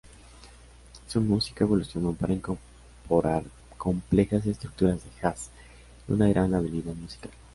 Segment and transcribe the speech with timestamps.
[1.07, 3.43] Su música evolucionó para incorporar
[3.77, 5.51] complejas estructuras de "jazz"
[6.07, 7.29] y una gran habilidad musical.